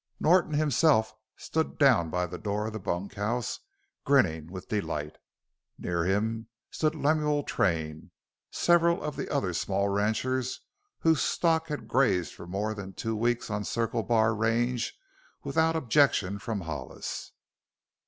[0.19, 3.59] Norton himself stood down by the door of the bunkhouse,
[4.03, 5.19] grinning with delight.
[5.77, 8.11] Near him stood Lemuel Train, and
[8.49, 10.61] several of the other small ranchers
[11.01, 14.97] whose stock had grazed for more than two weeks on the Circle Bar range
[15.43, 17.33] without objection from Hollis.